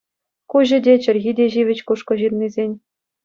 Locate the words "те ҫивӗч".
1.39-1.79